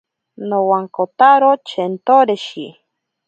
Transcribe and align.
Nowankotaro 0.47 1.51
chenteroshi. 1.67 2.65